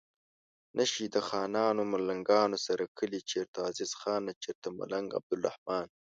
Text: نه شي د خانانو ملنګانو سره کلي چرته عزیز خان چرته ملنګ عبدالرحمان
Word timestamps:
نه 0.77 0.85
شي 0.91 1.05
د 1.15 1.17
خانانو 1.27 1.81
ملنګانو 1.93 2.57
سره 2.67 2.83
کلي 2.97 3.21
چرته 3.31 3.59
عزیز 3.69 3.91
خان 4.01 4.23
چرته 4.43 4.67
ملنګ 4.79 5.07
عبدالرحمان 5.19 5.87